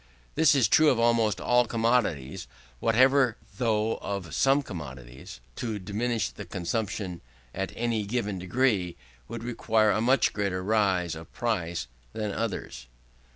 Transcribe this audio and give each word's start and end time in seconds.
This 0.33 0.55
is 0.55 0.67
true 0.67 0.89
of 0.89 0.99
almost 0.99 1.39
all 1.39 1.67
commodities 1.67 2.47
whatever: 2.79 3.37
though 3.59 3.97
of 3.97 4.33
some 4.33 4.63
commodities, 4.63 5.41
to 5.57 5.77
diminish 5.77 6.29
the 6.31 6.43
consumption 6.43 7.21
in 7.53 7.69
any 7.73 8.07
given 8.07 8.39
degree 8.39 8.95
would 9.27 9.43
require 9.43 9.91
a 9.91 10.01
much 10.01 10.33
greater 10.33 10.63
rise 10.63 11.13
of 11.13 11.31
price 11.33 11.85
than 12.13 12.31
of 12.31 12.37
others. 12.39 12.87